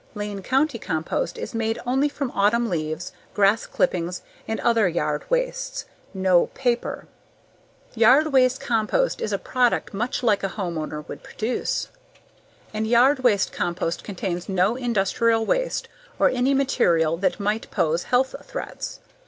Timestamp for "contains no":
14.03-14.75